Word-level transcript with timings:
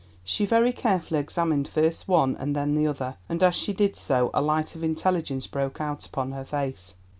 She 0.23 0.47
very 0.47 0.71
carefully 0.73 1.19
examined 1.19 1.67
first 1.67 2.07
one 2.07 2.35
and 2.37 2.55
then 2.55 2.73
the 2.73 2.87
other, 2.87 3.17
and 3.29 3.43
as 3.43 3.53
she 3.53 3.71
did 3.71 3.95
so 3.95 4.31
a 4.33 4.41
light 4.41 4.73
of 4.73 4.83
intelligence 4.83 5.45
broke 5.45 5.79
out 5.79 6.07
upon 6.07 6.31
her 6.31 6.43
face. 6.43 6.95